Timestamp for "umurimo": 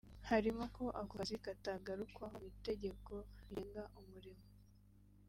3.99-4.45